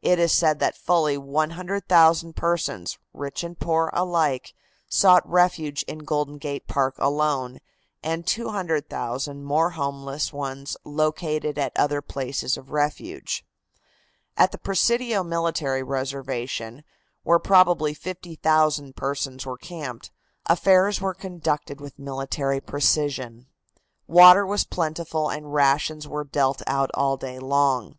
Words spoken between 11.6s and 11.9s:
the